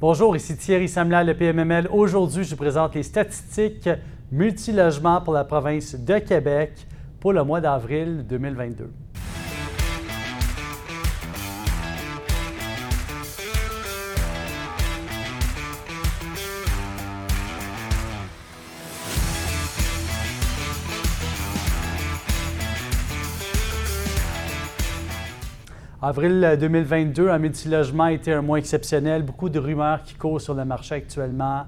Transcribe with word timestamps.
Bonjour, 0.00 0.34
ici 0.34 0.56
Thierry 0.56 0.88
Samla, 0.88 1.22
le 1.22 1.34
PMML. 1.34 1.86
Aujourd'hui, 1.92 2.42
je 2.42 2.52
vous 2.52 2.56
présente 2.56 2.94
les 2.94 3.02
statistiques 3.02 3.90
multilogements 4.32 5.20
pour 5.20 5.34
la 5.34 5.44
province 5.44 5.94
de 5.94 6.18
Québec 6.20 6.72
pour 7.20 7.34
le 7.34 7.44
mois 7.44 7.60
d'avril 7.60 8.24
2022. 8.26 8.90
Avril 26.10 26.56
2022, 26.58 27.28
un 27.30 27.38
multilogement 27.38 28.02
a 28.02 28.12
été 28.12 28.32
un 28.32 28.42
mois 28.42 28.58
exceptionnel. 28.58 29.22
Beaucoup 29.22 29.48
de 29.48 29.60
rumeurs 29.60 30.02
qui 30.02 30.14
courent 30.14 30.40
sur 30.40 30.54
le 30.54 30.64
marché 30.64 30.96
actuellement. 30.96 31.66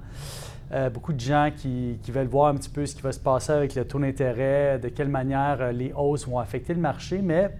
Euh, 0.72 0.90
beaucoup 0.90 1.12
de 1.12 1.20
gens 1.20 1.52
qui, 1.56 1.96
veulent 2.08 2.26
voir 2.26 2.48
un 2.48 2.56
petit 2.56 2.68
peu 2.68 2.84
ce 2.84 2.96
qui 2.96 3.02
va 3.02 3.12
se 3.12 3.20
passer 3.20 3.52
avec 3.52 3.76
le 3.76 3.84
taux 3.84 4.00
d'intérêt, 4.00 4.80
de 4.80 4.88
quelle 4.88 5.06
manière 5.06 5.58
euh, 5.60 5.70
les 5.70 5.92
hausses 5.96 6.26
vont 6.26 6.40
affecter 6.40 6.74
le 6.74 6.80
marché. 6.80 7.20
Mais 7.22 7.56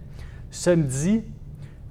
samedi, 0.51 1.23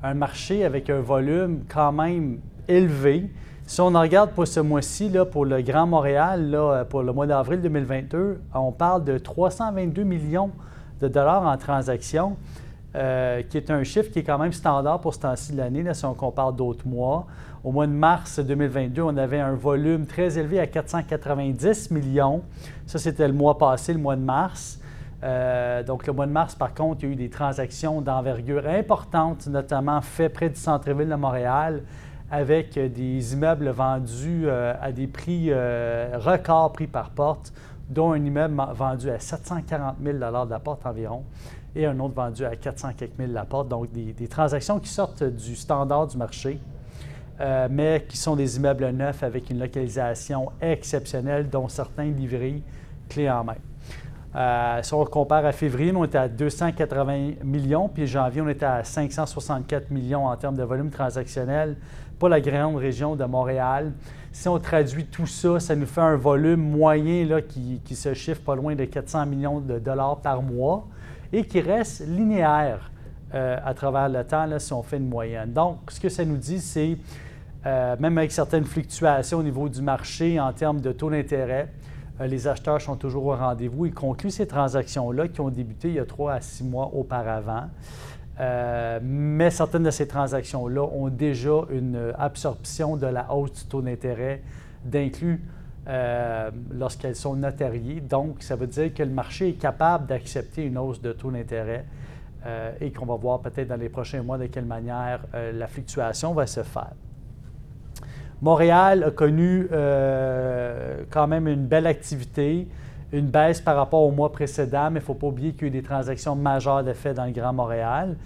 un 0.03 0.13
marché 0.13 0.63
avec 0.63 0.91
un 0.91 1.01
volume 1.01 1.65
quand 1.73 1.93
même 1.93 2.41
élevé. 2.69 3.31
Si 3.67 3.81
on 3.81 3.99
regarde 3.99 4.33
pour 4.33 4.47
ce 4.47 4.61
mois-ci, 4.61 5.11
pour 5.33 5.47
le 5.47 5.63
Grand 5.63 5.87
Montréal, 5.87 6.51
euh, 6.55 6.85
pour 6.85 7.03
le 7.03 7.15
mois 7.15 7.27
d'avril 7.27 7.63
2022, 7.63 8.43
on 8.53 8.73
parle 8.73 9.05
de 9.05 9.17
322 9.17 10.03
millions 10.03 10.51
de 11.01 11.09
dollars 11.09 11.47
en 11.47 11.57
transactions. 11.57 12.37
Euh, 12.95 13.41
qui 13.49 13.57
est 13.57 13.71
un 13.71 13.83
chiffre 13.85 14.11
qui 14.11 14.19
est 14.19 14.23
quand 14.23 14.37
même 14.37 14.53
standard 14.53 15.01
pour 15.01 15.15
ce 15.15 15.21
temps-ci 15.21 15.53
de 15.53 15.57
l'année, 15.57 15.83
si 15.95 16.05
on 16.05 16.13
compare 16.13 16.53
d'autres 16.53 16.87
mois. 16.87 17.27
Au 17.65 17.73
mois 17.73 17.87
de 17.87 17.93
mars 17.93 18.39
2022, 18.39 19.01
on 19.01 19.17
avait 19.17 19.41
un 19.41 19.55
volume 19.55 20.05
très 20.05 20.39
élevé 20.39 20.61
à 20.61 20.67
490 20.67 21.91
millions. 21.91 22.43
Ça, 22.85 22.99
c'était 22.99 23.27
le 23.27 23.33
mois 23.33 23.57
passé, 23.57 23.95
le 23.95 23.99
mois 23.99 24.15
de 24.15 24.21
mars. 24.21 24.79
Euh, 25.25 25.83
donc, 25.83 26.07
le 26.07 26.13
mois 26.13 26.27
de 26.27 26.33
mars, 26.33 26.55
par 26.55 26.75
contre, 26.75 27.03
il 27.03 27.07
y 27.07 27.09
a 27.09 27.13
eu 27.15 27.17
des 27.17 27.31
transactions 27.31 28.03
d'envergure 28.03 28.67
importantes, 28.67 29.47
notamment 29.47 30.03
faites 30.03 30.35
près 30.35 30.51
du 30.51 30.61
centre-ville 30.61 31.09
de 31.09 31.15
Montréal, 31.15 31.85
avec 32.31 32.75
des 32.75 33.33
immeubles 33.33 33.71
vendus 33.71 34.43
euh, 34.45 34.75
à 34.83 34.93
des 34.93 35.07
prix 35.07 35.51
records 35.51 36.73
prix 36.73 36.89
par 36.89 37.09
porte, 37.09 37.55
dont 37.89 38.13
un 38.13 38.25
immeuble 38.25 38.61
vendu 38.75 39.11
à 39.11 39.19
740 39.19 39.97
000 40.03 40.15
de 40.15 40.51
la 40.51 40.61
porte 40.61 40.87
environ 40.87 41.25
et 41.75 41.87
un 41.87 41.99
autre 42.01 42.15
vendu 42.15 42.45
à 42.45 42.55
400 42.55 42.91
quelques 42.97 43.19
mille 43.19 43.33
la 43.33 43.45
porte. 43.45 43.69
Donc, 43.69 43.91
des, 43.93 44.29
transactions 44.29 44.79
qui 44.79 44.89
sortent 44.89 45.25
du 45.25 45.57
standard 45.57 46.07
du 46.07 46.17
marché, 46.17 46.59
euh, 47.41 47.69
mais 47.71 48.05
qui 48.09 48.17
sont 48.17 48.37
des 48.37 48.57
immeubles 48.57 48.91
neufs 48.91 49.23
avec 49.23 49.51
une 49.51 49.59
localisation 49.59 50.51
exceptionnelle, 50.61 51.49
dont 51.49 51.69
certains 51.69 52.05
livrés 52.05 52.63
clés 53.09 53.31
en 53.31 53.45
main. 53.45 53.57
Euh, 54.35 54.79
si 54.83 54.95
on 54.95 55.05
compare 55.05 55.45
à 55.45 55.53
février, 55.53 55.93
on 55.95 56.05
était 56.05 56.19
à 56.19 56.29
280 56.29 57.33
millions, 57.45 57.89
puis 57.89 58.07
janvier, 58.07 58.41
on 58.41 58.49
était 58.49 58.65
à 58.65 58.83
564 58.83 59.91
millions 59.91 60.27
en 60.27 60.37
termes 60.37 60.57
de 60.57 60.63
volume 60.63 60.91
transactionnel 60.91 61.77
pour 62.19 62.31
la 62.31 62.41
grande 62.41 62.77
région 62.77 63.15
de 63.15 63.25
Montréal. 63.25 63.93
Si 64.31 64.49
on 64.49 64.59
traduit 64.59 65.05
tout 65.05 65.27
ça, 65.27 65.61
ça 65.61 65.77
nous 65.77 65.87
fait 65.87 66.01
un 66.01 66.17
volume 66.17 66.63
moyen 66.63 67.27
là, 67.27 67.43
qui, 67.43 67.95
se 67.95 68.15
chiffre 68.15 68.41
pas 68.41 68.57
loin 68.57 68.75
de 68.75 68.87
400 68.87 69.27
millions 69.27 69.61
de 69.61 69.79
dollars 69.79 70.21
par 70.21 70.41
mois 70.41 70.87
et 71.31 71.45
qui 71.45 71.61
reste 71.61 72.07
linéaire 72.07 72.91
euh, 73.35 73.59
à 73.63 73.75
travers 73.75 74.09
le 74.09 74.25
temps 74.25 74.47
si 74.59 74.73
on 74.73 74.83
fait 74.83 74.97
une 74.97 75.09
moyenne. 75.09 75.53
Donc, 75.53 75.91
ce 75.91 76.01
que 76.01 76.09
ça 76.09 76.25
nous 76.25 76.39
dit, 76.39 76.61
c'est, 76.61 76.97
euh, 77.67 77.97
même 77.99 78.17
avec 78.17 78.33
certaines 78.33 78.65
fluctuations 78.65 79.39
au 79.39 79.43
niveau 79.43 79.69
du 79.69 79.83
marché 79.83 80.41
en 80.41 80.53
termes 80.55 80.81
de 80.81 80.93
taux 80.93 81.11
d'intérêt, 81.11 81.69
les 82.27 82.49
acheteurs 82.49 82.81
sont 82.81 82.97
toujours 82.97 83.27
au 83.27 83.37
rendez-vous. 83.37 83.87
Ils 83.87 83.95
concluent 83.95 84.31
ces 84.31 84.47
transactions-là 84.47 85.29
qui 85.29 85.41
ont 85.41 85.51
débuté 85.51 85.89
il 85.89 85.95
y 85.95 85.99
a 85.99 86.05
trois 86.05 86.35
à 86.35 86.41
six 86.41 86.65
mois 86.65 86.91
auparavant. 86.95 87.69
mais 89.03 89.51
certaines 89.51 89.85
de 89.85 89.91
ces 89.91 90.09
transactions-là 90.09 90.83
ont 90.83 91.09
déjà 91.09 91.65
une 91.71 92.13
absorption 92.19 92.97
de 92.97 93.07
la 93.07 93.33
hausse 93.33 93.53
du 93.53 93.65
taux 93.67 93.83
d'intérêt 93.83 94.43
d'inclus 94.85 95.41
euh, 95.89 96.51
lorsqu'elles 96.71 97.17
sont 97.17 97.35
notariées. 97.35 98.01
Donc, 98.01 98.43
ça 98.43 98.55
veut 98.55 98.69
dire 98.69 98.95
que 98.95 99.03
le 99.03 99.11
marché 99.11 99.49
est 99.49 99.61
capable 99.61 100.07
d'accepter 100.07 100.65
une 100.65 100.79
hausse 100.79 101.01
de 101.01 101.13
taux 101.13 101.33
d'intérêt 101.33 101.85
euh, 102.47 102.73
et 102.81 102.93
qu'on 102.93 103.07
va 103.07 103.17
voir 103.17 103.41
peut-être 103.41 103.67
dans 103.67 103.77
les 103.77 103.89
prochains 103.89 104.23
mois 104.23 104.39
de 104.39 104.47
quelle 104.47 104.65
manière 104.65 105.21
euh, 105.35 105.51
la 105.51 105.67
fluctuation 105.67 106.35
va 106.35 106.47
se 106.47 106.63
faire. 106.63 106.93
Montréal 108.43 109.05
a 109.05 109.11
connu 109.11 109.69
quand 111.11 111.27
même 111.27 111.49
une 111.49 111.67
belle 111.67 111.87
activité, 111.87 112.69
une 113.13 113.27
baisse 113.27 113.61
par 113.61 113.77
rapport 113.77 114.03
au 114.03 114.11
mois 114.11 114.33
précédent, 114.33 114.91
mais 114.91 114.99
il 114.99 115.03
ne 115.03 115.07
faut 115.07 115.15
pas 115.15 115.29
oublier 115.29 115.53
qu'il 115.53 115.63
y 115.63 115.65
a 115.65 115.69
eu 115.69 115.71
des 115.71 115.83
transactions 115.83 116.35
majeures 116.35 116.83
de 116.83 116.93
fait 116.93 117.15
dans 117.15 117.25
le 117.25 117.33
Grand 117.33 117.53
Montréal. 117.53 118.17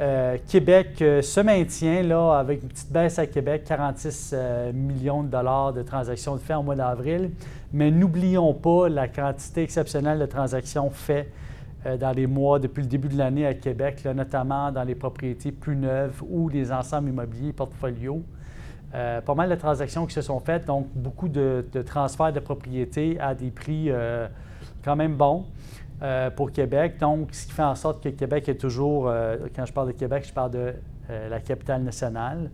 Euh, 0.00 0.36
Québec 0.46 1.02
euh, 1.02 1.22
se 1.22 1.40
maintient 1.40 2.04
là, 2.04 2.38
avec 2.38 2.62
une 2.62 2.68
petite 2.68 2.92
baisse 2.92 3.18
à 3.18 3.26
Québec, 3.26 3.64
46 3.66 4.30
euh, 4.32 4.72
millions 4.72 5.24
de 5.24 5.28
dollars 5.28 5.72
de 5.72 5.82
transactions 5.82 6.36
de 6.36 6.40
fait 6.40 6.54
au 6.54 6.62
mois 6.62 6.76
d'avril. 6.76 7.32
Mais 7.72 7.90
n'oublions 7.90 8.54
pas 8.54 8.88
la 8.88 9.08
quantité 9.08 9.62
exceptionnelle 9.64 10.20
de 10.20 10.26
transactions 10.26 10.88
faites 10.90 11.32
dans 12.00 12.10
les 12.10 12.26
mois 12.26 12.58
depuis 12.58 12.82
le 12.82 12.88
début 12.88 13.08
de 13.08 13.16
l'année 13.16 13.46
à 13.46 13.54
Québec, 13.54 14.04
notamment 14.04 14.72
dans 14.72 14.82
les 14.82 14.96
propriétés 14.96 15.52
plus 15.52 15.76
neuves 15.76 16.22
ou 16.28 16.48
les 16.48 16.72
ensembles 16.72 17.08
immobiliers 17.08 17.52
portfolio. 18.90 19.22
pas 19.24 19.34
mal 19.34 19.50
de 19.50 19.54
transactions 19.54 20.06
qui 20.06 20.14
se 20.14 20.22
sont 20.22 20.40
faites, 20.40 20.64
donc 20.64 20.86
beaucoup 20.94 21.28
de, 21.28 21.64
transferts 21.84 22.32
de 22.32 22.40
propriétés 22.40 23.18
à 23.20 23.34
des 23.34 23.50
prix 23.50 23.90
quand 24.84 24.96
même 24.96 25.16
bons. 25.16 25.44
Euh, 26.00 26.30
pour 26.30 26.52
Québec. 26.52 26.96
Donc, 27.00 27.30
ce 27.34 27.44
qui 27.44 27.52
fait 27.52 27.64
en 27.64 27.74
sorte 27.74 28.00
que 28.04 28.10
Québec 28.10 28.48
est 28.48 28.54
toujours, 28.54 29.08
euh, 29.08 29.36
quand 29.56 29.66
je 29.66 29.72
parle 29.72 29.88
de 29.88 29.92
Québec, 29.98 30.24
je 30.28 30.32
parle 30.32 30.52
de 30.52 30.74
euh, 31.10 31.28
la 31.28 31.40
capitale 31.40 31.82
nationale. 31.82 32.50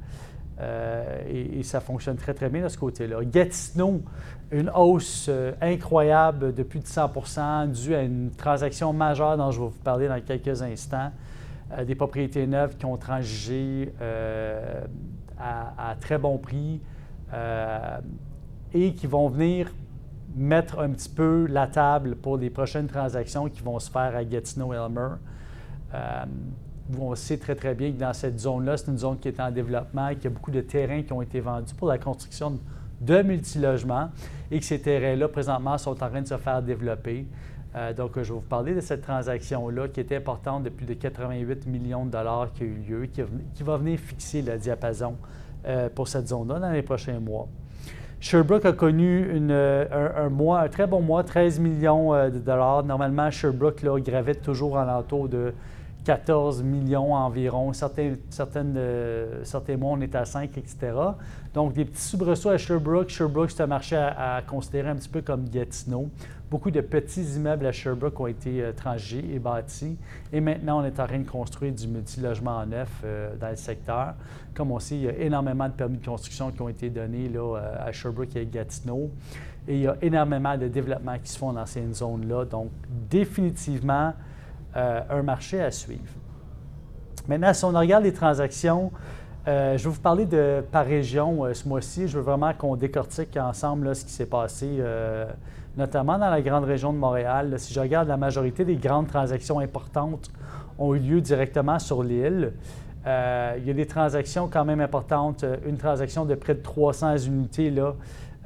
Et, 1.29 1.63
ça 1.63 1.81
fonctionne 1.81 2.17
très, 2.17 2.33
très 2.33 2.49
bien 2.49 2.63
de 2.63 2.69
ce 2.69 2.79
côté-là. 2.79 3.23
Gatineau, 3.25 4.01
une 4.51 4.71
hausse 4.71 5.29
incroyable 5.61 6.55
de 6.55 6.63
plus 6.63 6.79
de 6.79 6.87
100% 6.87 7.71
due 7.73 7.95
à 7.95 8.03
une 8.03 8.31
transaction 8.31 8.93
majeure 8.93 9.37
dont 9.37 9.51
je 9.51 9.61
vais 9.61 9.67
vous 9.67 9.83
parler 9.83 10.07
dans 10.07 10.21
quelques 10.21 10.63
instants. 10.63 11.11
des 11.85 11.97
propriétés 11.97 12.47
neuves 12.47 12.77
qui 12.77 12.87
ont 12.87 12.97
transigé 12.97 13.93
à, 15.39 15.95
très 16.01 16.19
bon 16.19 16.39
prix 16.39 16.81
et 18.73 18.95
qui 18.95 19.07
vont 19.07 19.29
venir 19.29 19.69
mettre 20.35 20.81
un 20.81 20.91
petit 20.91 21.09
peu 21.09 21.47
la 21.49 21.67
table 21.67 22.17
pour 22.17 22.37
les 22.37 22.51
prochaines 22.51 22.89
transactions 22.89 23.49
qui 23.49 23.63
vont 23.63 23.79
se 23.79 23.91
faire 23.91 24.17
à 24.17 24.25
Gatineau-Elmer. 24.25 25.17
Euh, 25.95 26.25
on 26.99 27.15
sait 27.15 27.39
très, 27.39 27.55
très 27.55 27.75
bien 27.75 27.93
que 27.93 27.99
dans 27.99 28.13
cette 28.13 28.39
zone-là, 28.39 28.77
c'est 28.77 28.91
une 28.91 28.99
zone 28.99 29.19
qui 29.19 29.29
est 29.29 29.41
en 29.41 29.51
développement, 29.51 30.11
qu'il 30.11 30.25
y 30.25 30.27
a 30.27 30.31
beaucoup 30.31 30.51
de 30.51 30.61
terrains 30.61 31.03
qui 31.03 31.13
ont 31.13 31.23
été 31.23 31.41
vendus 31.41 31.75
pour 31.75 31.89
la 31.89 31.99
construction 31.99 32.59
de 33.01 33.23
multilogements 33.23 34.11
et 34.51 34.59
que 34.59 34.65
ces 34.65 34.81
terrains-là, 34.81 35.29
présentement, 35.29 35.79
sont 35.79 35.93
en 35.93 36.09
train 36.09 36.23
de 36.23 36.27
se 36.27 36.37
faire 36.37 36.63
développer. 36.63 37.27
Euh, 37.77 37.93
donc, 37.93 38.13
je 38.17 38.21
vais 38.21 38.35
vous 38.35 38.41
parler 38.41 38.75
de 38.75 38.81
cette 38.81 39.03
transaction-là 39.03 39.89
qui 39.89 40.01
est 40.01 40.13
importante 40.13 40.63
de 40.63 40.69
plus 40.69 40.87
de 40.87 40.95
88 40.95 41.67
millions 41.67 42.07
de 42.07 42.11
dollars 42.11 42.53
qui 42.53 42.63
a 42.63 42.67
eu 42.67 42.75
lieu, 42.75 43.07
qui, 43.07 43.63
va 43.63 43.77
venir 43.77 43.99
fixer 43.99 44.43
le 44.43 44.57
diapason 44.57 45.17
euh, 45.67 45.89
pour 45.93 46.07
cette 46.07 46.29
zone-là 46.29 46.61
dans 46.61 46.71
les 46.71 46.83
prochains 46.83 47.19
mois. 47.19 47.49
Sherbrooke 48.21 48.65
a 48.65 48.73
connu 48.73 49.51
un, 49.51 50.29
mois, 50.31 50.61
un 50.61 50.69
très 50.69 50.87
bon 50.87 51.03
mois, 51.03 51.25
13 51.25 51.59
millions 51.59 52.15
euh, 52.15 52.31
de 52.31 52.39
dollars. 52.39 52.83
Normalement, 52.85 53.31
Sherbrooke 53.31 53.85
gravite 54.03 54.41
toujours 54.41 54.77
en 54.77 54.85
l'entour 54.85 55.29
de 55.29 55.53
14 56.05 56.63
millions 56.63 57.15
environ. 57.15 57.73
Certains, 57.73 58.15
euh, 58.77 59.43
mois, 59.79 59.93
on 59.93 60.01
est 60.01 60.15
à 60.15 60.25
5, 60.25 60.57
etc. 60.57 60.93
Donc, 61.53 61.73
des 61.73 61.85
petits 61.85 62.01
soubresauts 62.01 62.51
à 62.51 62.59
Sherbrooke. 62.59 63.09
Sherbrooke, 63.09 63.51
c'est 63.51 63.63
un 63.63 63.67
marché 63.67 63.97
à, 63.97 64.43
considérer 64.47 64.91
un 64.91 64.97
petit 64.97 65.09
peu 65.09 65.23
comme 65.23 65.49
Gatineau. 65.49 66.09
Beaucoup 66.51 66.71
de 66.71 66.81
petits 66.81 67.23
immeubles 67.37 67.67
à 67.67 67.73
Sherbrooke 67.73 68.21
ont 68.21 68.27
été 68.27 68.63
euh, 68.63 68.73
et 69.13 69.39
bâtis. 69.39 69.97
Et 70.33 70.41
maintenant, 70.41 70.81
on 70.81 70.85
est 70.85 71.01
en 71.01 71.07
train 71.07 71.19
de 71.19 71.29
construire 71.29 71.73
du 71.73 71.89
multilogement 71.89 72.65
neuf 72.67 72.91
euh, 73.05 73.35
dans 73.37 73.49
le 73.49 73.57
secteur. 73.57 74.15
Comme 74.55 74.71
on 74.71 74.79
sait, 74.79 74.97
il 74.97 75.03
y 75.03 75.09
a 75.09 75.19
énormément 75.19 75.69
de 75.69 75.73
permis 75.73 75.99
de 75.99 76.05
construction 76.05 76.51
qui 76.53 76.63
ont 76.63 76.69
été 76.69 76.91
donnés 76.91 77.29
là, 77.29 77.57
à 77.81 77.91
Sherbrooke 77.93 78.37
et 78.37 78.41
à 78.41 78.45
Gatineau. 78.45 79.11
Et 79.67 79.77
il 79.77 79.81
y 79.81 79.89
a 79.89 79.97
énormément 80.03 80.57
de 80.57 80.69
développements 80.69 81.19
qui 81.19 81.31
se 81.31 81.39
font 81.39 81.53
dans 81.53 81.67
ces 81.67 81.93
zones-là. 81.93 82.45
Donc, 82.45 82.71
définitivement, 83.11 84.13
euh, 84.77 85.01
un 85.09 85.23
marché 85.23 85.61
à 85.63 85.71
suivre. 85.71 86.03
Maintenant, 87.29 87.55
si 87.55 87.65
on 87.65 87.71
regarde 87.71 88.03
les 88.03 88.13
transactions, 88.13 88.91
euh, 89.47 89.77
je 89.77 89.85
vais 89.85 89.91
vous 89.91 90.01
parler 90.01 90.25
de 90.25 90.65
par 90.73 90.87
région 90.87 91.45
euh, 91.45 91.53
ce 91.53 91.69
mois-ci. 91.69 92.09
Je 92.09 92.17
veux 92.17 92.23
vraiment 92.23 92.55
qu'on 92.55 92.77
décortique 92.77 93.37
ensemble 93.37 93.95
ce 93.95 94.05
qui 94.05 94.11
s'est 94.13 94.27
passé, 94.27 94.83
notamment 95.77 96.19
dans 96.19 96.31
la 96.31 96.41
grande 96.41 96.65
région 96.65 96.93
de 96.93 96.99
Montréal. 96.99 97.55
si 97.59 97.75
je 97.75 97.81
regarde 97.81 98.09
la 98.09 98.17
majorité 98.17 98.65
des 98.65 98.77
grandes 98.77 99.09
transactions 99.09 99.59
importantes 99.59 100.31
ont 100.79 100.95
eu 100.95 100.99
lieu 100.99 101.21
directement 101.21 101.79
sur 101.79 102.03
l'île. 102.03 102.53
Euh, 103.07 103.55
il 103.59 103.67
y 103.67 103.71
a 103.71 103.75
des 103.75 103.87
transactions 103.87 104.49
quand 104.49 104.65
même 104.65 104.81
importantes. 104.81 105.45
Une 105.67 105.77
transaction 105.77 106.25
de 106.25 106.35
près 106.35 106.55
de 106.55 106.63
300 106.63 107.19
unités 107.19 107.71
là, 107.71 107.95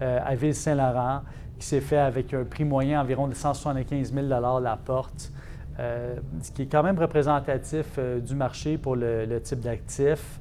à 0.01 0.35
Ville-Saint-Laurent 0.35 1.21
qui 1.59 1.67
s'est 1.67 1.81
fait 1.81 1.99
avec 1.99 2.33
un 2.35 2.45
prix 2.45 2.65
moyen 2.65 3.01
environ 3.01 3.27
de 3.27 3.35
175 3.35 4.13
000 4.13 4.27
la 4.29 4.77
porte, 4.77 5.33
ce 5.77 6.53
qui 6.53 6.63
est 6.63 6.67
quand 6.67 6.85
même 6.85 6.99
représentatif 6.99 7.99
du 7.99 8.35
marché 8.37 8.79
pour 8.79 8.95
le, 8.95 9.41
type 9.43 9.61
d'actif. 9.61 10.39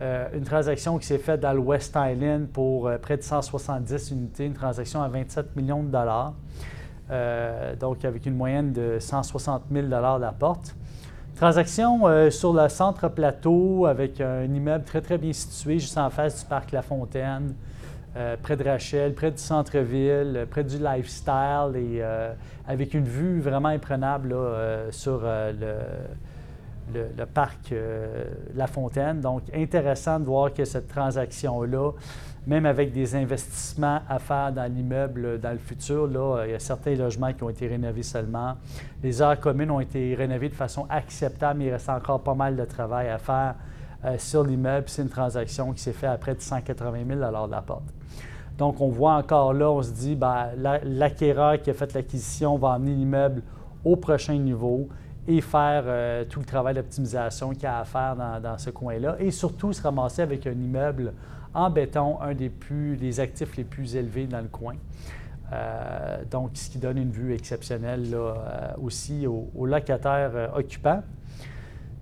Une 0.00 0.44
transaction 0.44 0.98
qui 0.98 1.06
s'est 1.06 1.18
faite 1.18 1.40
dans 1.40 1.52
le 1.52 1.60
West 1.60 1.96
Island 1.96 2.48
pour 2.48 2.90
près 3.00 3.16
de 3.16 3.22
170 3.22 4.10
unités, 4.10 4.46
une 4.46 4.54
transaction 4.54 5.02
à 5.02 5.08
27 5.08 5.54
millions 5.56 5.82
de 5.82 5.88
dollars. 5.88 6.34
Euh, 7.10 7.76
donc 7.76 8.02
avec 8.04 8.24
une 8.24 8.34
moyenne 8.34 8.72
de 8.72 8.98
160 8.98 9.64
000 9.70 9.88
la 9.88 10.34
porte. 10.38 10.74
Transaction 11.36 12.06
euh, 12.06 12.30
sur 12.30 12.52
le 12.54 12.68
centre 12.68 13.08
plateau 13.08 13.86
avec 13.86 14.20
un 14.20 14.44
immeuble 14.44 14.84
très 14.84 15.02
très 15.02 15.18
bien 15.18 15.32
situé 15.32 15.78
juste 15.78 15.98
en 15.98 16.08
face 16.08 16.40
du 16.40 16.48
parc 16.48 16.72
La 16.72 16.80
Fontaine, 16.80 17.54
euh, 18.16 18.36
près 18.40 18.56
de 18.56 18.64
Rachel, 18.64 19.12
près 19.14 19.32
du 19.32 19.38
centre-ville, 19.38 20.46
près 20.50 20.64
du 20.64 20.78
lifestyle 20.78 21.76
et 21.76 22.02
avec 22.66 22.94
une 22.94 23.04
vue 23.04 23.40
vraiment 23.40 23.68
imprenable 23.68 24.34
sur 24.90 25.20
le, 25.22 25.74
le, 26.92 27.24
parc 27.24 27.72
La 28.54 28.66
Fontaine. 28.66 29.20
Donc 29.20 29.42
intéressant 29.54 30.20
de 30.20 30.24
voir 30.24 30.52
que 30.52 30.64
cette 30.64 30.88
transaction-là 30.88 31.92
même 32.46 32.66
avec 32.66 32.92
des 32.92 33.14
investissements 33.14 34.00
à 34.08 34.18
faire 34.18 34.52
dans 34.52 34.70
l'immeuble 34.70 35.40
dans 35.40 35.52
le 35.52 35.58
futur, 35.58 36.06
là, 36.06 36.44
il 36.44 36.50
y 36.52 36.54
a 36.54 36.58
certains 36.58 36.94
logements 36.94 37.32
qui 37.32 37.42
ont 37.42 37.48
été 37.48 37.66
rénovés 37.66 38.02
seulement. 38.02 38.56
Les 39.02 39.22
aires 39.22 39.40
communes 39.40 39.70
ont 39.70 39.80
été 39.80 40.14
rénovées 40.14 40.50
de 40.50 40.54
façon 40.54 40.86
acceptable, 40.90 41.60
mais 41.60 41.66
il 41.66 41.70
reste 41.70 41.88
encore 41.88 42.20
pas 42.20 42.34
mal 42.34 42.54
de 42.56 42.64
travail 42.64 43.08
à 43.08 43.18
faire 43.18 43.54
euh, 44.04 44.16
sur 44.18 44.44
l'immeuble. 44.44 44.84
C'est 44.88 45.02
une 45.02 45.08
transaction 45.08 45.72
qui 45.72 45.82
s'est 45.82 45.92
faite 45.92 46.10
à 46.10 46.18
près 46.18 46.34
de 46.34 46.40
180 46.40 46.98
000 47.06 47.18
de 47.18 47.50
la 47.50 47.62
porte. 47.62 47.84
Donc, 48.58 48.80
on 48.80 48.88
voit 48.88 49.14
encore 49.14 49.54
là, 49.54 49.70
on 49.70 49.82
se 49.82 49.90
dit, 49.90 50.14
ben, 50.14 50.50
l'acquéreur 50.84 51.60
qui 51.60 51.70
a 51.70 51.74
fait 51.74 51.92
l'acquisition 51.94 52.56
va 52.56 52.74
amener 52.74 52.94
l'immeuble 52.94 53.42
au 53.84 53.96
prochain 53.96 54.36
niveau 54.36 54.88
et 55.26 55.40
faire 55.40 55.84
euh, 55.86 56.24
tout 56.28 56.40
le 56.40 56.44
travail 56.44 56.74
d'optimisation 56.74 57.50
qu'il 57.50 57.62
y 57.62 57.66
a 57.66 57.78
à 57.78 57.84
faire 57.84 58.16
dans, 58.16 58.58
ce 58.58 58.70
coin-là. 58.70 59.16
Et 59.18 59.30
surtout, 59.30 59.72
se 59.72 59.82
ramasser 59.82 60.22
avec 60.22 60.46
un 60.46 60.52
immeuble 60.52 61.12
en 61.54 61.70
béton, 61.70 62.20
un 62.20 62.34
des, 62.34 62.50
plus, 62.50 62.96
des 62.96 63.20
actifs 63.20 63.56
les 63.56 63.64
plus 63.64 63.96
élevés 63.96 64.26
dans 64.26 64.40
le 64.40 64.48
coin. 64.48 64.74
Euh, 65.52 66.22
donc, 66.30 66.50
ce 66.54 66.68
qui 66.68 66.78
donne 66.78 66.98
une 66.98 67.10
vue 67.10 67.32
exceptionnelle 67.32 68.08
euh, 68.12 68.34
aussi 68.82 69.26
aux, 69.26 69.66
locataires 69.66 70.52
occupants. 70.54 71.02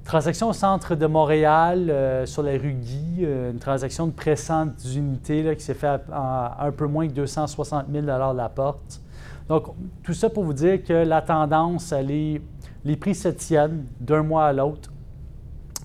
Transaction 0.04 0.48
au 0.48 0.52
centre 0.52 0.96
de 0.96 1.06
Montréal, 1.06 2.24
sur 2.26 2.42
la 2.42 2.52
rue 2.52 2.72
Guy, 2.72 3.20
une 3.24 3.60
transaction 3.60 4.08
de 4.08 4.12
pressante 4.12 4.74
d'unité 4.84 5.54
qui 5.54 5.62
s'est 5.62 5.74
faite 5.74 6.02
à, 6.10 6.56
un 6.66 6.72
peu 6.72 6.88
moins 6.88 7.06
que 7.06 7.12
260 7.12 7.86
000 7.88 8.04
la 8.04 8.48
porte. 8.48 9.00
Donc, 9.48 9.66
tout 10.02 10.12
ça 10.12 10.28
pour 10.28 10.42
vous 10.42 10.54
dire 10.54 10.82
que 10.82 10.92
la 10.92 11.22
tendance, 11.22 11.92
les 12.84 12.96
prix 12.96 13.14
se 13.14 13.28
tiennent 13.28 13.86
d'un 14.00 14.22
mois 14.22 14.46
à 14.46 14.52
l'autre. 14.52 14.90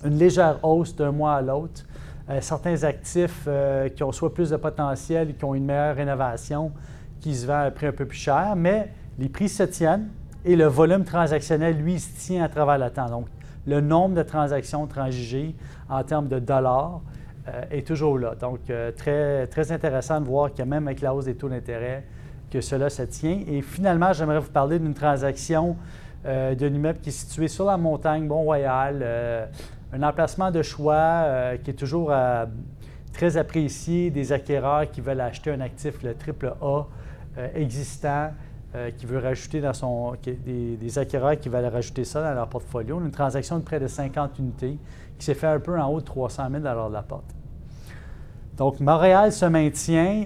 Une 0.04 0.18
légère 0.18 0.64
hausse 0.64 0.94
d'un 0.94 1.12
mois 1.12 1.34
à 1.34 1.42
l'autre. 1.42 1.84
Euh, 2.30 2.40
certains 2.40 2.84
actifs 2.84 3.44
euh, 3.46 3.88
qui 3.88 4.02
ont 4.02 4.12
soit 4.12 4.34
plus 4.34 4.50
de 4.50 4.56
potentiel, 4.56 5.34
qui 5.36 5.44
ont 5.44 5.54
une 5.54 5.64
meilleure 5.64 5.96
rénovation, 5.96 6.72
qui 7.20 7.34
se 7.34 7.46
vendent 7.46 7.56
à 7.56 7.62
un 7.64 7.70
prix 7.70 7.86
un 7.86 7.92
peu 7.92 8.04
plus 8.04 8.18
cher, 8.18 8.54
mais 8.56 8.92
les 9.18 9.28
prix 9.28 9.48
se 9.48 9.62
tiennent 9.62 10.08
et 10.44 10.54
le 10.54 10.66
volume 10.66 11.04
transactionnel, 11.04 11.76
lui, 11.76 11.98
se 11.98 12.18
tient 12.18 12.44
à 12.44 12.48
travers 12.48 12.78
le 12.78 12.90
temps. 12.90 13.08
Donc, 13.08 13.26
le 13.66 13.80
nombre 13.80 14.14
de 14.14 14.22
transactions 14.22 14.86
transigées 14.86 15.54
en 15.88 16.02
termes 16.04 16.28
de 16.28 16.38
dollars 16.38 17.00
euh, 17.48 17.62
est 17.70 17.86
toujours 17.86 18.18
là. 18.18 18.34
Donc, 18.34 18.60
très, 18.96 19.46
très 19.46 19.72
intéressant 19.72 20.20
de 20.20 20.26
voir 20.26 20.52
que 20.54 20.62
même 20.62 20.86
avec 20.86 21.00
la 21.00 21.14
hausse 21.14 21.24
des 21.24 21.34
taux 21.34 21.48
d'intérêt, 21.48 22.04
que 22.50 22.60
cela 22.60 22.88
se 22.88 23.02
tient. 23.02 23.40
Et 23.46 23.62
finalement, 23.62 24.12
j'aimerais 24.12 24.38
vous 24.38 24.50
parler 24.50 24.78
d'une 24.78 24.94
transaction 24.94 25.76
d'un 26.28 26.66
immeuble 26.66 26.98
qui 27.00 27.08
est 27.08 27.12
situé 27.12 27.48
sur 27.48 27.64
la 27.64 27.78
montagne 27.78 28.26
Mont-Royal, 28.26 29.48
un 29.92 30.02
emplacement 30.02 30.50
de 30.50 30.62
choix 30.62 30.94
euh, 30.94 31.56
qui 31.56 31.70
est 31.70 31.74
toujours 31.74 32.10
euh, 32.10 32.46
très 33.12 33.36
apprécié 33.36 34.10
des 34.10 34.32
acquéreurs 34.32 34.90
qui 34.90 35.00
veulent 35.00 35.20
acheter 35.20 35.50
un 35.50 35.60
actif, 35.60 36.02
le 36.02 36.14
triple 36.14 36.54
A 36.60 36.86
euh, 37.38 37.48
existant, 37.54 38.30
qui 38.98 39.06
veut 39.06 39.18
rajouter 39.18 39.62
dans 39.62 39.72
son. 39.72 40.12
des, 40.22 40.98
acquéreurs 40.98 41.40
qui 41.40 41.48
veulent 41.48 41.64
rajouter 41.64 42.04
ça 42.04 42.22
dans 42.22 42.34
leur 42.34 42.48
portfolio. 42.48 43.00
Une 43.00 43.10
transaction 43.10 43.58
de 43.58 43.64
près 43.64 43.80
de 43.80 43.86
50 43.86 44.38
unités 44.38 44.76
qui 45.18 45.24
s'est 45.24 45.34
fait 45.34 45.46
un 45.46 45.58
peu 45.58 45.80
en 45.80 45.88
haut 45.90 46.00
de 46.00 46.04
300 46.04 46.48
000 46.50 46.60
de 46.60 46.92
la 46.92 47.02
porte. 47.02 47.34
Donc, 48.58 48.80
Montréal 48.80 49.32
se 49.32 49.46
maintient. 49.46 50.24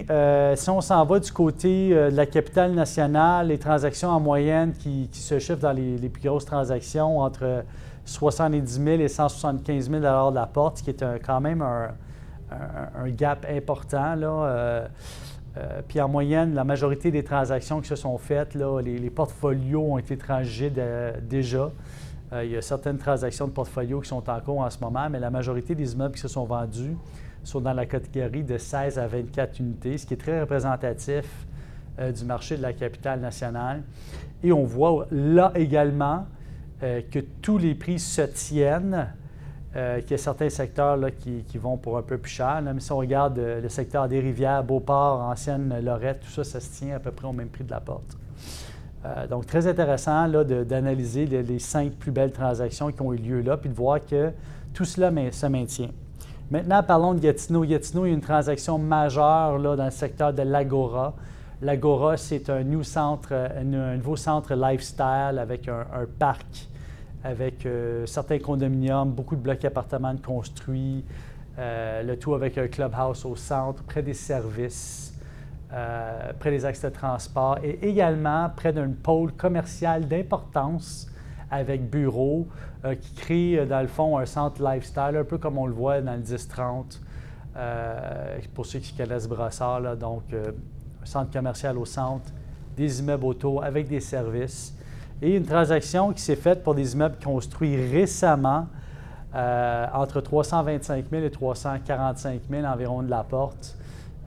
si 0.55 0.69
on 0.69 0.81
s'en 0.81 1.05
va 1.05 1.19
du 1.19 1.31
côté 1.31 1.89
de 1.89 2.15
la 2.15 2.25
capitale 2.25 2.73
nationale, 2.73 3.47
les 3.47 3.59
transactions 3.59 4.09
en 4.09 4.19
moyenne 4.19 4.73
qui, 4.73 5.07
se 5.11 5.37
chiffrent 5.37 5.61
dans 5.61 5.71
les, 5.71 6.09
plus 6.09 6.23
grosses 6.23 6.45
transactions 6.45 7.19
entre 7.19 7.63
70 8.05 8.83
000 8.83 9.01
et 9.01 9.07
175 9.07 9.89
000 9.89 10.01
de 10.01 10.35
la 10.35 10.47
porte, 10.47 10.79
ce 10.79 10.83
qui 10.83 10.89
est 10.89 11.05
quand 11.23 11.41
même 11.41 11.61
un, 11.61 13.09
gap 13.09 13.45
important. 13.49 14.15
Euh, 14.17 14.87
euh, 15.57 15.81
puis 15.87 16.01
en 16.01 16.09
moyenne, 16.09 16.53
la 16.53 16.63
majorité 16.63 17.11
des 17.11 17.23
transactions 17.23 17.81
qui 17.81 17.87
se 17.87 17.95
sont 17.95 18.17
faites, 18.17 18.55
les, 18.55 19.09
portfolios 19.09 19.93
ont 19.93 19.97
été 19.97 20.17
transigés 20.17 20.71
déjà. 21.21 21.71
Euh, 22.31 22.43
il 22.43 22.51
y 22.51 22.57
a 22.57 22.61
certaines 22.61 22.97
transactions 22.97 23.47
de 23.47 23.51
portfolios 23.51 24.01
qui 24.01 24.09
sont 24.09 24.27
en 24.29 24.39
cours 24.39 24.59
en 24.59 24.69
ce 24.69 24.79
moment, 24.79 25.07
mais 25.09 25.19
la 25.19 25.29
majorité 25.29 25.75
des 25.75 25.93
immeubles 25.93 26.15
qui 26.15 26.21
se 26.21 26.27
sont 26.27 26.45
vendus 26.45 26.95
sont 27.43 27.61
dans 27.61 27.73
la 27.73 27.85
catégorie 27.85 28.43
de 28.43 28.57
16 28.57 28.99
à 28.99 29.07
24 29.07 29.59
unités, 29.59 29.97
ce 29.97 30.05
qui 30.05 30.13
est 30.13 30.17
très 30.17 30.41
représentatif 30.41 31.25
du 31.99 32.25
marché 32.25 32.57
de 32.57 32.61
la 32.63 32.73
capitale 32.73 33.19
nationale. 33.19 33.83
Et 34.43 34.51
on 34.51 34.63
voit 34.63 35.07
là 35.11 35.51
également 35.55 36.25
euh, 36.83 37.01
que 37.09 37.19
tous 37.41 37.57
les 37.57 37.75
prix 37.75 37.97
se 37.97 38.23
tiennent, 38.23 39.07
euh, 39.75 40.01
qu'il 40.01 40.11
y 40.11 40.13
a 40.15 40.17
certains 40.17 40.49
secteurs 40.49 40.97
là, 40.97 41.11
qui, 41.11 41.57
vont 41.57 41.77
pour 41.77 41.97
un 41.97 42.01
peu 42.01 42.17
plus 42.17 42.31
cher. 42.31 42.61
mais 42.61 42.81
si 42.81 42.91
on 42.91 42.97
regarde 42.97 43.39
euh, 43.39 43.61
le 43.61 43.69
secteur 43.69 44.09
des 44.09 44.19
rivières, 44.19 44.65
Beauport, 44.65 45.21
Ancienne 45.21 45.73
Lorette, 45.81 46.19
tout 46.19 46.31
ça, 46.31 46.43
ça 46.43 46.59
se 46.59 46.77
tient 46.77 46.95
à 46.95 46.99
peu 46.99 47.11
près 47.11 47.25
au 47.25 47.31
même 47.31 47.47
prix 47.47 47.63
de 47.63 47.71
la 47.71 47.79
porte. 47.79 48.17
donc, 49.29 49.45
très 49.45 49.67
intéressant 49.67 50.27
d'analyser 50.29 51.25
les, 51.25 51.59
cinq 51.59 51.93
plus 51.93 52.11
belles 52.11 52.31
transactions 52.33 52.91
qui 52.91 53.01
ont 53.01 53.13
eu 53.13 53.17
lieu 53.17 53.41
là, 53.41 53.55
puis 53.55 53.69
de 53.69 53.75
voir 53.75 54.05
que 54.05 54.31
tout 54.73 54.85
cela 54.85 55.09
se 55.31 55.45
maintient. 55.45 55.91
Maintenant, 56.53 56.83
parlons 56.83 57.15
de 57.15 57.19
Gatineau. 57.19 57.65
Gatineau, 57.65 58.05
il 58.05 58.09
y 58.09 58.11
a 58.11 58.13
une 58.13 58.21
transaction 58.21 58.77
majeure 58.77 59.57
là, 59.57 59.75
dans 59.75 59.85
le 59.85 59.89
secteur 59.89 60.31
de 60.33 60.43
l'Agora. 60.43 61.15
L'Agora, 61.63 62.15
c'est 62.15 62.47
un, 62.47 62.63
nouveau 62.63 62.83
centre 64.15 64.53
lifestyle 64.53 65.39
avec 65.39 65.67
un 65.67 65.83
parc 66.19 66.67
avec 67.23 67.65
euh, 67.65 68.05
certains 68.05 68.37
condominiums, 68.37 69.09
beaucoup 69.09 69.35
de 69.35 69.41
blocs 69.41 69.65
appartements 69.65 70.15
construits, 70.17 71.03
euh, 71.57 72.03
le 72.03 72.19
tout 72.19 72.35
avec 72.35 72.55
un 72.59 72.67
clubhouse 72.67 73.25
au 73.25 73.35
centre, 73.35 73.81
près 73.81 74.03
des 74.03 74.13
services, 74.13 75.11
euh, 75.73 76.33
près 76.37 76.51
des 76.51 76.65
axes 76.65 76.83
de 76.83 76.89
transport 76.89 77.57
et 77.63 77.79
également 77.81 78.51
près 78.55 78.71
d'un 78.71 78.91
pôle 78.91 79.31
commercial 79.31 80.07
d'importance 80.07 81.07
avec 81.53 81.89
bureaux 81.89 82.47
qui 83.01 83.13
crée 83.13 83.65
dans 83.65 83.81
le 83.81 83.87
fond 83.87 84.17
un 84.17 84.25
centre 84.25 84.61
lifestyle, 84.61 85.15
un 85.17 85.23
peu 85.23 85.37
comme 85.37 85.57
on 85.57 85.65
le 85.65 85.73
voit 85.73 86.01
dans 86.01 86.15
le 86.15 86.21
10-30. 86.21 86.99
pour 88.53 88.65
ceux 88.65 88.79
qui 88.79 88.93
connaissent 88.93 89.27
Brossard, 89.27 89.95
donc 89.95 90.23
un 90.33 91.05
centre 91.05 91.31
commercial 91.31 91.77
au 91.77 91.85
centre, 91.85 92.31
des 92.75 92.99
immeubles 92.99 93.25
autour 93.25 93.63
avec 93.63 93.87
des 93.87 93.99
services 93.99 94.75
et 95.23 95.37
une 95.37 95.45
transaction 95.45 96.11
qui 96.11 96.21
s'est 96.21 96.35
faite 96.35 96.63
pour 96.63 96.75
des 96.75 96.93
immeubles 96.93 97.17
construits 97.23 97.75
récemment, 97.89 98.67
euh, 99.33 99.85
entre 99.93 100.19
325 100.19 101.05
000 101.09 101.23
et 101.23 101.31
345 101.31 102.41
000 102.49 102.65
environ 102.65 103.01
de 103.01 103.09
la 103.09 103.23
porte, 103.23 103.77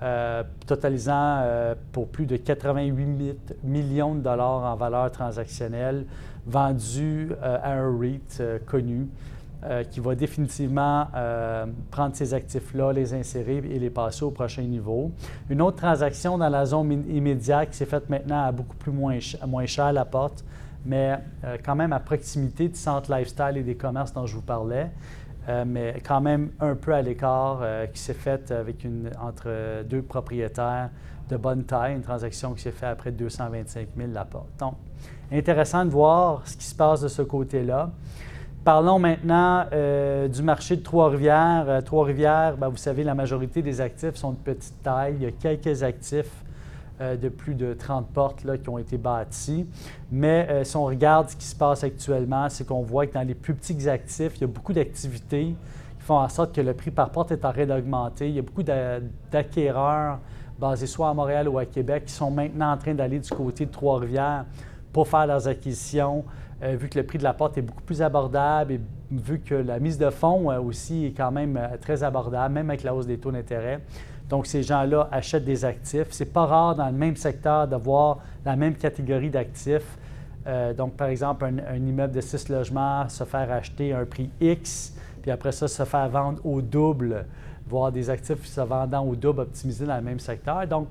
euh, 0.03 0.43
totalisant 0.67 1.39
euh, 1.41 1.75
pour 1.93 2.09
plus 2.09 2.27
de 2.27 2.37
88 2.37 3.55
millions 3.65 4.15
de 4.15 4.21
dollars 4.21 4.65
en 4.65 4.77
valeur 4.77 5.11
transactionnelle, 5.11 6.05
vendus 6.47 7.31
à 7.43 7.73
un 7.73 7.99
REIT 7.99 8.43
connu. 8.67 9.09
qui 9.91 9.99
va 9.99 10.15
définitivement 10.15 11.09
prendre 11.91 12.15
ces 12.15 12.35
actifs-là, 12.35 12.93
les 12.93 13.15
insérer 13.15 13.57
et 13.57 13.79
les 13.81 13.91
passer 13.91 14.23
au 14.25 14.31
prochain 14.31 14.63
niveau. 14.63 15.11
Une 15.51 15.61
autre 15.61 15.79
transaction 15.79 16.39
dans 16.39 16.49
la 16.49 16.65
zone 16.67 17.05
immédiate 17.09 17.71
qui 17.71 17.77
s'est 17.77 17.87
faite 17.87 18.09
maintenant 18.09 18.45
à 18.45 18.53
beaucoup 18.53 18.77
plus 18.77 18.93
moins, 18.93 19.19
moins 19.45 19.67
cher 19.67 19.87
à 19.87 19.93
la 19.93 20.05
porte, 20.05 20.45
mais 20.87 21.19
euh, 21.45 21.57
quand 21.63 21.75
même 21.75 21.93
à 21.93 22.01
proximité 22.01 22.69
du 22.69 22.77
centre 22.77 23.13
lifestyle 23.13 23.57
et 23.57 23.63
des 23.63 23.75
commerces 23.75 24.13
dont 24.13 24.27
je 24.27 24.35
vous 24.35 24.43
parlais, 24.43 24.91
euh, 25.49 25.65
mais 25.67 26.01
quand 26.07 26.21
même 26.21 26.51
un 26.61 26.75
peu 26.75 26.93
à 26.93 27.03
l'écart, 27.03 27.61
euh, 27.63 27.87
qui 27.87 28.01
s'est 28.01 28.15
faite 28.15 28.51
avec 28.51 28.85
une, 28.85 29.11
entre 29.21 29.83
deux 29.85 30.03
propriétaires 30.03 30.91
de 31.29 31.37
bonne 31.37 31.65
taille, 31.65 31.95
une 31.95 32.03
transaction 32.03 32.55
qui 32.55 32.63
s'est 32.63 32.71
faite 32.71 32.89
à 32.91 32.95
près 32.95 33.11
de 33.13 33.17
225 33.17 33.89
000 33.97 34.11
la 34.13 34.25
porte. 34.25 34.49
Donc, 34.59 34.75
intéressant 35.33 35.85
de 35.85 35.91
voir 35.91 36.43
ce 36.47 36.57
qui 36.57 36.65
se 36.65 36.75
passe 36.75 37.01
de 37.01 37.09
ce 37.09 37.23
côté-là. 37.23 37.91
Parlons 38.65 38.99
maintenant 38.99 39.65
du 40.29 40.43
marché 40.43 40.77
de 40.77 40.83
Trois-Rivières. 40.83 41.83
Trois-Rivières, 41.85 42.57
ben, 42.57 42.69
vous 42.69 42.77
savez, 42.77 43.05
la 43.05 43.15
majorité 43.15 43.63
des 43.63 43.81
actifs 43.81 44.17
sont 44.17 44.33
de 44.33 44.39
petite 44.39 44.83
taille. 44.83 45.15
Il 45.19 45.23
y 45.23 45.27
a 45.27 45.31
quelques 45.31 45.85
actifs 45.85 46.45
de 47.01 47.29
plus 47.29 47.55
de 47.55 47.75
30 47.75 48.09
portes 48.09 48.43
qui 48.63 48.69
ont 48.69 48.79
été 48.79 48.97
bâtis. 48.97 49.67
Mais 50.11 50.65
si 50.65 50.77
on 50.77 50.85
regarde 50.85 51.29
ce 51.29 51.37
qui 51.37 51.45
se 51.45 51.55
passe 51.55 51.85
actuellement, 51.85 52.49
c'est 52.49 52.67
qu'on 52.67 52.83
voit 52.83 53.07
que 53.07 53.15
dans 53.15 53.27
les 53.27 53.35
plus 53.35 53.55
petits 53.55 53.89
actifs, 53.89 54.33
il 54.37 54.41
y 54.41 54.45
a 54.45 54.47
beaucoup 54.47 54.73
d'activités 54.73 55.55
font 56.07 56.19
en 56.19 56.29
sorte 56.29 56.55
que 56.55 56.61
le 56.61 56.73
prix 56.73 56.93
par 56.93 57.11
porte 57.11 57.33
est 57.33 57.45
en 57.45 57.53
train 57.53 57.67
d'augmenter. 57.67 58.29
Il 58.29 58.37
y 58.37 58.39
a 58.39 58.43
beaucoup 58.43 58.63
d'acquéreurs 58.63 60.21
basés 60.59 60.87
soit 60.87 61.11
à 61.11 61.15
Montréal 61.15 61.49
ou 61.49 61.59
à 61.59 61.67
Québec 61.67 62.05
qui 62.07 62.13
sont 62.13 62.31
maintenant 62.31 62.73
en 62.73 62.77
train 62.79 62.95
d'aller 62.95 63.19
du 63.19 63.29
côté 63.29 63.67
de 63.67 63.71
Trois-Rivières 63.73 64.47
pour 64.93 65.09
faire 65.09 65.27
leurs 65.27 65.47
acquisitions, 65.49 66.25
euh, 66.63 66.77
vu 66.77 66.89
que 66.89 66.99
le 66.99 67.05
prix 67.05 67.19
de 67.19 67.25
la 67.25 67.35
porte 67.35 67.59
est 67.59 67.63
beaucoup 67.63 67.83
plus 67.83 68.01
abordable 68.01 68.73
et 68.73 68.81
vu 69.11 69.41
que 69.41 69.55
la 69.55 69.79
mise 69.79 69.99
de 69.99 70.11
fonds 70.11 70.51
euh, 70.51 70.61
aussi 70.61 71.07
est 71.07 71.13
quand 71.13 71.31
même 71.31 71.57
euh, 71.57 71.77
très 71.81 72.03
abordable, 72.03 72.55
même 72.55 72.71
avec 72.71 72.83
la 72.83 72.95
hausse 72.95 73.07
des 73.07 73.19
taux 73.19 73.33
d'intérêt. 73.33 73.81
Donc, 74.29 74.47
ces 74.47 74.63
gens-là 74.63 75.09
achètent 75.13 75.45
des 75.45 75.65
actifs. 75.65 76.11
Ce 76.11 76.25
n'est 76.25 76.31
pas 76.31 76.47
rare 76.47 76.75
dans 76.75 76.87
le 76.87 76.93
même 76.93 77.17
secteur 77.17 77.69
d'avoir 77.69 78.19
la 78.45 78.57
même 78.57 78.75
catégorie 78.75 79.31
d'actifs. 79.31 79.97
donc, 80.77 80.95
par 80.95 81.09
exemple, 81.09 81.45
un, 81.45 81.77
immeuble 81.77 82.13
de 82.13 82.21
six 82.21 82.49
logements 82.49 83.09
se 83.09 83.23
faire 83.23 83.53
acheter 83.53 83.93
à 83.93 84.01
un 84.01 84.05
prix 84.05 84.31
X 84.41 84.97
puis 85.27 85.33
après 85.33 85.51
ça, 85.51 85.67
se 85.67 85.85
faire 85.85 86.09
vendre 86.09 86.41
au 86.47 86.63
double, 86.63 87.27
voire 87.67 87.91
des 87.91 88.11
actifs 88.11 88.47
se 88.47 88.61
vendant 88.61 89.05
au 89.05 89.17
double 89.17 89.41
optimisés 89.41 89.85
dans 89.85 89.97
le 89.97 90.03
même 90.03 90.21
secteur. 90.21 90.65
Donc, 90.69 90.87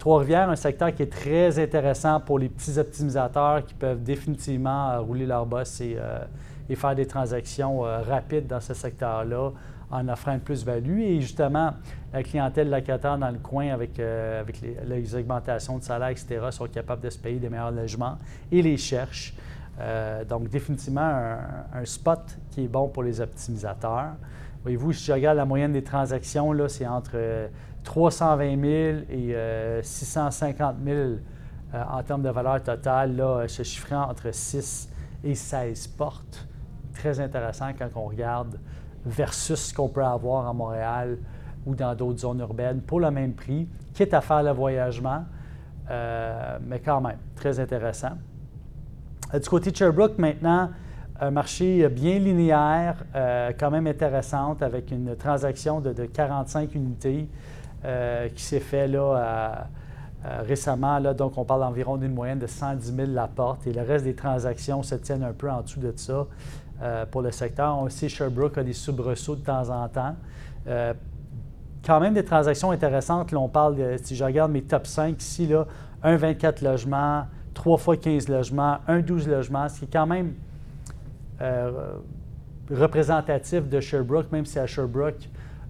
Trois-Rivières, 0.00 0.50
un 0.50 0.56
secteur 0.56 0.92
qui 0.92 1.04
est 1.04 1.12
très 1.12 1.56
intéressant 1.58 2.18
pour 2.18 2.40
les 2.40 2.48
petits 2.48 2.76
optimisateurs 2.80 3.64
qui 3.64 3.74
peuvent 3.74 4.02
définitivement 4.02 4.90
euh, 4.90 5.00
rouler 5.00 5.24
leur 5.24 5.46
boss 5.46 5.80
et, 5.80 5.96
euh, 5.96 6.18
faire 6.70 6.94
des 6.94 7.06
transactions 7.06 7.84
euh, 7.84 8.00
rapides 8.00 8.46
dans 8.46 8.60
ce 8.60 8.74
secteur-là 8.74 9.50
en 9.90 10.08
offrant 10.08 10.32
une 10.32 10.40
plus-value. 10.40 11.00
Et 11.00 11.20
justement, 11.20 11.72
la 12.12 12.22
clientèle 12.22 12.70
locataire 12.70 13.18
dans 13.18 13.30
le 13.30 13.38
coin 13.38 13.68
avec, 13.68 14.00
avec 14.00 14.60
les, 14.60 15.14
augmentations 15.14 15.78
de 15.78 15.82
salaire, 15.82 16.08
etc., 16.08 16.40
sont 16.50 16.66
capables 16.66 17.02
de 17.02 17.10
se 17.10 17.18
payer 17.18 17.38
des 17.38 17.48
meilleurs 17.48 17.70
logements 17.70 18.16
et 18.50 18.62
les 18.62 18.76
cherchent. 18.76 19.34
Euh, 19.80 20.24
donc, 20.24 20.48
définitivement, 20.48 21.36
un, 21.74 21.84
spot 21.84 22.20
qui 22.50 22.64
est 22.64 22.68
bon 22.68 22.88
pour 22.88 23.02
les 23.02 23.20
optimisateurs. 23.20 24.14
Voyez-vous, 24.62 24.92
si 24.92 25.04
je 25.04 25.12
regarde 25.12 25.36
la 25.36 25.44
moyenne 25.44 25.72
des 25.72 25.84
transactions, 25.84 26.52
là, 26.52 26.68
c'est 26.68 26.86
entre 26.86 27.48
320 27.84 28.60
000 28.60 28.98
et 29.10 29.82
650 29.82 30.76
000 30.84 30.96
euh, 31.74 31.82
en 31.90 32.02
termes 32.02 32.22
de 32.22 32.28
valeur 32.28 32.62
totale, 32.62 33.16
là, 33.16 33.48
se 33.48 33.62
chiffrant 33.62 34.08
entre 34.08 34.32
6 34.32 34.88
et 35.24 35.34
16 35.34 35.88
portes. 35.88 36.46
Très 36.94 37.20
intéressant 37.20 37.70
quand 37.78 37.88
on 37.96 38.06
regarde 38.06 38.58
versus 39.04 39.60
ce 39.60 39.74
qu'on 39.74 39.88
peut 39.88 40.04
avoir 40.04 40.48
à 40.48 40.52
Montréal 40.52 41.18
ou 41.66 41.74
dans 41.74 41.94
d'autres 41.94 42.20
zones 42.20 42.40
urbaines 42.40 42.80
pour 42.80 43.00
le 43.00 43.10
même 43.10 43.32
prix, 43.32 43.68
quitte 43.92 44.14
à 44.14 44.20
faire 44.20 44.42
le 44.42 44.52
voyagement, 44.52 45.24
euh, 45.90 46.58
mais 46.66 46.80
quand 46.80 47.00
même, 47.00 47.18
très 47.34 47.58
intéressant. 47.60 48.12
Euh, 49.32 49.38
du 49.38 49.48
côté 49.48 49.70
de 49.70 49.76
Sherbrooke, 49.76 50.18
maintenant, 50.18 50.70
un 51.20 51.30
marché 51.30 51.88
bien 51.88 52.18
linéaire, 52.18 53.04
euh, 53.14 53.52
quand 53.58 53.70
même 53.70 53.86
intéressante, 53.86 54.62
avec 54.62 54.90
une 54.90 55.16
transaction 55.16 55.80
de, 55.80 55.92
45 56.06 56.74
unités 56.74 57.28
qui 58.34 58.42
s'est 58.42 58.60
fait 58.60 58.88
là, 58.88 59.66
récemment. 60.24 60.98
Là, 60.98 61.12
donc, 61.12 61.36
on 61.36 61.44
parle 61.44 61.60
d'environ 61.60 61.98
d'une 61.98 62.14
moyenne 62.14 62.38
de 62.38 62.46
110 62.46 62.94
000 62.96 63.10
la 63.12 63.28
porte 63.28 63.66
et 63.66 63.74
le 63.74 63.82
reste 63.82 64.06
des 64.06 64.14
transactions 64.14 64.82
se 64.82 64.94
tiennent 64.94 65.22
un 65.22 65.34
peu 65.34 65.50
en 65.50 65.60
dessous 65.60 65.80
de 65.80 65.92
ça 65.94 66.26
pour 67.10 67.22
le 67.22 67.30
secteur. 67.30 67.78
On 67.78 67.88
sait 67.88 68.08
Sherbrooke 68.08 68.58
a 68.58 68.64
des 68.64 68.72
soubresauts 68.72 69.36
de 69.36 69.44
temps 69.44 69.70
en 69.70 69.88
temps. 69.88 70.16
quand 71.84 72.00
même 72.00 72.14
des 72.14 72.24
transactions 72.24 72.70
intéressantes. 72.70 73.32
On 73.32 73.48
parle, 73.48 73.76
de, 73.76 73.96
si 74.02 74.16
je 74.16 74.24
regarde 74.24 74.50
mes 74.52 74.62
top 74.62 74.86
5 74.86 75.20
ici, 75.20 75.46
là, 75.46 75.66
un 76.02 76.16
24 76.16 76.62
logements, 76.62 77.24
3 77.54 77.78
fois 77.78 77.96
15 77.96 78.28
logements, 78.28 78.78
un 78.86 79.00
12 79.00 79.28
logements, 79.28 79.68
ce 79.68 79.78
qui 79.78 79.84
est 79.86 79.92
quand 79.92 80.06
même 80.06 80.34
euh, 81.40 81.94
représentatif 82.70 83.68
de 83.68 83.80
Sherbrooke, 83.80 84.30
même 84.30 84.46
si 84.46 84.58
à 84.58 84.66
Sherbrooke, 84.66 85.28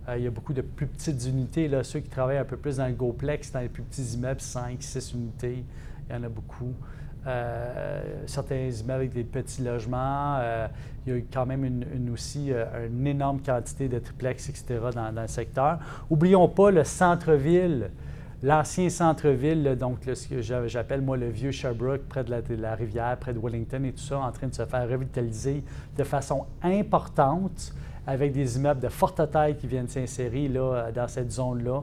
euh, 0.08 0.18
il 0.18 0.25
y 0.25 0.26
a 0.26 0.30
beaucoup 0.30 0.52
de 0.52 0.61
plus 0.61 0.87
petites 0.87 1.25
unités. 1.26 1.68
Là, 1.68 1.82
ceux 1.82 2.00
qui 2.00 2.08
travaillent 2.08 2.38
un 2.38 2.44
peu 2.44 2.56
plus 2.56 2.76
dans 2.78 2.87
le 2.87 2.92
GoPlex, 2.92 3.52
dans 3.52 3.61
les 3.61 3.68
plus 3.68 3.82
petits 3.82 4.14
immeubles, 4.14 4.40
5, 4.40 4.76
6 4.80 5.12
unités, 5.14 5.64
il 6.08 6.14
y 6.14 6.18
en 6.18 6.23
a 6.23 6.28
beaucoup. 6.28 6.75
Euh, 7.26 8.02
certains 8.26 8.69
immeubles 8.69 8.93
avec 8.93 9.12
des 9.12 9.25
petits 9.25 9.62
logements. 9.62 10.38
il 11.07 11.14
y 11.14 11.16
a 11.16 11.21
quand 11.33 11.47
même 11.47 11.64
une, 11.64 12.11
aussi 12.12 12.52
une 12.87 13.07
énorme 13.07 13.40
quantité 13.40 13.88
de 13.88 13.99
triplex, 13.99 14.49
etc. 14.49 14.81
dans, 14.95 15.23
le 15.23 15.26
secteur. 15.26 15.78
Oublions 16.11 16.49
pas 16.49 16.71
le 16.71 16.85
centre-ville 16.85 17.90
l'ancien 18.45 18.90
centre-ville, 18.90 19.75
donc 19.81 20.00
ce 20.12 20.28
que 20.28 20.43
j'appelle 20.69 21.00
moi 21.00 21.16
le 21.16 21.31
vieux 21.31 21.50
Sherbrooke, 21.50 22.02
près 22.09 22.25
de 22.25 22.54
la, 22.57 22.75
rivière, 22.75 23.16
près 23.19 23.33
de 23.33 23.38
Wellington 23.38 23.83
et 23.85 23.93
tout 23.93 24.02
ça, 24.02 24.19
en 24.19 24.31
train 24.33 24.49
de 24.49 24.54
se 24.54 24.66
faire 24.66 24.87
revitaliser 24.88 25.64
de 25.97 26.04
façon 26.04 26.45
importante 26.62 27.73
avec 28.07 28.33
des 28.33 28.57
immeubles 28.57 28.81
de 28.81 28.88
forte 28.88 29.31
taille 29.31 29.57
qui 29.57 29.66
viennent 29.66 29.88
s'insérer 29.88 30.49
dans 30.49 31.09
cette 31.09 31.33
zone-là. 31.33 31.83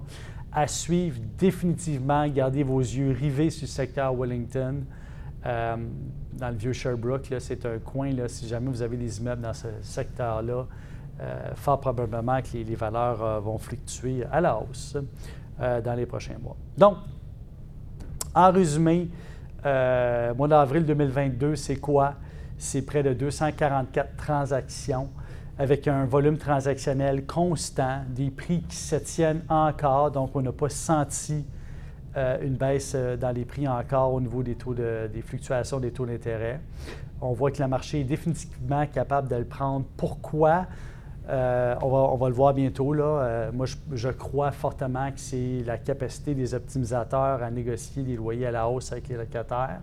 À 0.52 0.68
suivre 0.68 1.18
définitivement, 1.40 2.28
gardez 2.28 2.62
vos 2.62 2.80
yeux 2.80 3.12
rivés 3.12 3.50
sur 3.50 3.64
le 3.64 3.68
secteur 3.68 4.14
Wellington. 4.14 4.84
Euh, 5.46 5.76
dans 6.34 6.50
le 6.50 6.56
vieux 6.56 6.74
Sherbrooke, 6.74 7.34
c'est 7.40 7.66
un 7.66 7.80
coin, 7.80 8.12
si 8.28 8.48
jamais 8.48 8.70
vous 8.70 8.82
avez 8.82 8.98
des 8.98 9.20
immeubles 9.20 9.42
dans 9.42 9.54
ce 9.54 9.68
secteur-là, 9.82 10.66
euh, 11.20 11.56
fort 11.56 11.80
probablement 11.80 12.42
que 12.42 12.58
les, 12.58 12.76
valeurs 12.76 13.24
euh, 13.24 13.40
vont 13.40 13.58
fluctuer 13.58 14.24
à 14.32 14.42
la 14.42 14.58
hausse. 14.58 14.98
Dans 15.60 15.94
les 15.94 16.08
prochains 16.08 16.40
mois. 16.42 16.56
Donc, 16.76 16.96
en 18.34 18.52
résumé, 18.52 19.12
mois 19.64 20.48
d'avril 20.48 20.84
2022, 20.84 21.56
c'est 21.56 21.76
quoi? 21.76 22.16
C'est 22.58 22.82
près 22.82 23.04
de 23.04 23.14
244 23.14 24.16
transactions 24.16 25.10
avec 25.60 25.88
un 25.88 26.06
volume 26.06 26.40
transactionnel 26.40 27.28
constant, 27.28 28.00
des 28.10 28.32
prix 28.32 28.64
qui 28.64 28.76
se 28.76 28.96
tiennent 28.96 29.44
encore, 29.50 30.10
donc 30.10 30.36
on 30.36 30.42
n'a 30.42 30.52
pas 30.52 30.70
senti 30.70 31.46
euh, 32.18 32.38
une 32.42 32.56
baisse 32.56 32.96
dans 32.96 33.32
les 33.32 33.46
prix 33.46 33.68
encore 33.68 34.14
au 34.14 34.22
niveau 34.22 34.44
des 34.44 34.56
taux 34.56 34.74
des 34.74 35.22
fluctuations 35.22 35.80
des 35.80 35.92
taux 35.92 36.06
d'intérêt. 36.06 36.60
On 37.22 37.34
voit 37.34 37.52
que 37.52 37.62
le 37.62 37.68
marché 37.68 38.02
est 38.02 38.06
définitivement 38.06 38.86
capable 38.88 39.28
de 39.28 39.36
le 39.36 39.46
prendre. 39.46 39.86
Pourquoi? 39.96 40.66
Euh, 41.30 41.76
on, 41.82 42.18
va, 42.18 42.28
le 42.30 42.34
voir 42.34 42.54
bientôt. 42.54 42.94
Là. 42.94 43.04
Euh, 43.04 43.52
moi, 43.54 43.66
je, 43.92 44.10
crois 44.10 44.52
fortement 44.52 45.12
que 45.12 45.20
c'est 45.20 45.64
la 45.66 45.78
capacité 45.78 46.34
des 46.34 46.54
optimisateurs 46.54 47.44
à 47.44 47.52
négocier 47.52 48.04
des 48.04 48.16
loyers 48.16 48.48
à 48.48 48.52
la 48.52 48.68
hausse 48.68 48.92
avec 48.92 49.08
les 49.08 49.16
locataires. 49.16 49.82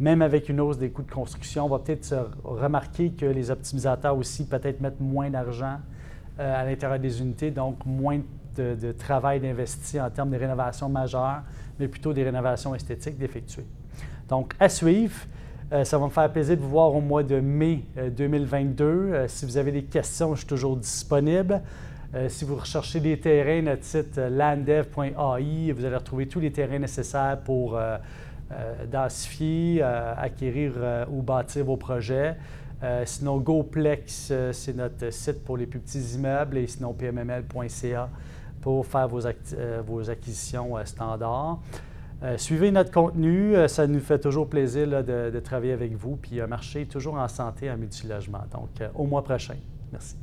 Même 0.00 0.22
avec 0.22 0.48
une 0.48 0.60
hausse 0.60 0.78
des 0.78 0.90
coûts 0.90 1.02
de 1.02 1.10
construction, 1.10 1.66
on 1.66 1.68
va 1.68 1.78
peut-être 1.78 2.30
remarquer 2.44 3.10
que 3.10 3.26
les 3.26 3.50
optimisateurs 3.50 4.16
aussi 4.16 4.46
peut-être 4.46 4.80
mettent 4.80 5.00
moins 5.00 5.30
d'argent 5.30 5.78
euh, 6.40 6.60
à 6.60 6.64
l'intérieur 6.64 6.98
des 6.98 7.20
unités, 7.20 7.50
donc 7.50 7.84
moins 7.84 8.18
de, 8.18 8.24
de 8.56 8.92
travail 8.92 9.40
d'investi 9.40 10.00
en 10.00 10.10
termes 10.10 10.30
de 10.30 10.36
rénovations 10.36 10.88
majeures, 10.88 11.42
mais 11.78 11.88
plutôt 11.88 12.12
des 12.12 12.24
rénovations 12.24 12.74
esthétiques 12.74 13.18
d'effectuer. 13.18 13.64
Donc, 14.28 14.54
à 14.58 14.68
suivre. 14.68 15.14
Euh, 15.72 15.84
ça 15.84 15.96
va 15.96 16.04
me 16.04 16.10
faire 16.10 16.30
plaisir 16.30 16.56
de 16.56 16.62
vous 16.62 16.68
voir 16.68 16.94
au 16.94 17.00
mois 17.00 17.22
de 17.22 17.40
mai 17.40 17.84
2022. 18.16 18.84
Euh, 18.84 19.14
euh, 19.14 19.24
si 19.28 19.46
vous 19.46 19.56
avez 19.56 19.72
des 19.72 19.84
questions, 19.84 20.34
je 20.34 20.40
suis 20.40 20.46
toujours 20.46 20.76
disponible. 20.76 21.62
si 22.28 22.44
vous 22.44 22.56
recherchez 22.56 23.00
des 23.00 23.18
terrains, 23.18 23.62
notre 23.62 23.84
site 23.84 24.18
landev.ai, 24.18 25.72
vous 25.72 25.84
allez 25.84 25.96
retrouver 25.96 26.28
tous 26.28 26.40
les 26.40 26.52
terrains 26.52 26.78
nécessaires 26.78 27.38
pour 27.42 27.78
densifier, 28.90 29.82
acquérir 29.82 30.72
ou 31.10 31.22
bâtir 31.22 31.64
vos 31.64 31.78
projets. 31.78 32.36
sinon, 33.06 33.38
GoPlex, 33.38 34.30
c'est 34.52 34.76
notre 34.76 35.10
site 35.10 35.42
pour 35.42 35.56
les 35.56 35.64
plus 35.64 35.80
petits 35.80 36.16
immeubles 36.16 36.58
et 36.58 36.66
sinon 36.66 36.92
pmml.ca 36.92 38.10
pour 38.62 38.86
faire 38.86 39.08
vos, 39.08 39.20
vos 39.84 40.08
acquisitions 40.08 40.74
standards. 40.86 41.58
Euh, 42.22 42.38
suivez 42.38 42.70
notre 42.70 42.92
contenu, 42.92 43.56
euh, 43.56 43.66
ça 43.66 43.88
nous 43.88 43.98
fait 43.98 44.20
toujours 44.20 44.48
plaisir 44.48 45.02
de, 45.02 45.40
travailler 45.40 45.72
avec 45.72 45.96
vous. 45.96 46.16
Puis 46.16 46.40
un 46.40 46.46
marché 46.46 46.86
toujours 46.86 47.14
en 47.14 47.26
santé, 47.26 47.70
en 47.70 47.76
multilogement. 47.76 48.44
Donc, 48.52 48.80
euh, 48.80 48.88
au 48.94 49.06
mois 49.06 49.24
prochain. 49.24 49.56
Merci. 49.90 50.16